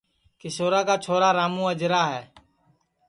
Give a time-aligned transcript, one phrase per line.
[0.39, 2.23] کیشورا کا چھورا راموں اجرا ہے